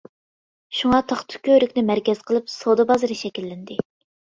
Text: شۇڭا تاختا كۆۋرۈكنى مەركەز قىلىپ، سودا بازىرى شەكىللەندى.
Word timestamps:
شۇڭا 0.77 1.01
تاختا 1.11 1.41
كۆۋرۈكنى 1.49 1.85
مەركەز 1.91 2.25
قىلىپ، 2.33 2.51
سودا 2.57 2.89
بازىرى 2.95 3.21
شەكىللەندى. 3.23 3.81